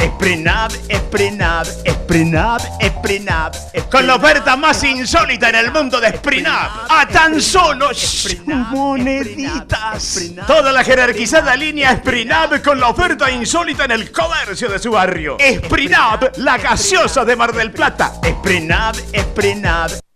Esprinab, 0.00 0.72
Esprinab, 0.88 1.66
Esprinab, 1.84 2.60
Esprinab. 2.80 3.52
Con 3.90 4.06
la 4.06 4.14
oferta 4.16 4.56
más 4.56 4.82
insólita 4.84 5.48
en 5.50 5.56
el 5.56 5.72
mundo 5.72 6.00
de 6.00 6.08
Esprinab. 6.08 6.70
A 6.88 7.06
tan 7.06 7.40
solo 7.40 7.90
moneditas. 8.70 10.30
Toda 10.46 10.72
la 10.72 10.82
jerarquizada 10.84 11.54
línea 11.56 11.92
Esprinab 11.92 12.62
con 12.62 12.80
la 12.80 12.88
oferta 12.88 13.30
insólita 13.30 13.84
en 13.84 13.92
el 13.92 14.10
comercio 14.10 14.68
de 14.68 14.78
su 14.78 14.90
barrio. 14.90 15.36
Esprinab, 15.38 16.36
la 16.38 16.58
gaseosa 16.58 17.24
de 17.24 17.36
Mar 17.36 17.52
del 17.52 17.70
Plata. 17.70 18.14
Esprinab, 18.22 18.96
Esprinab. 19.12 20.09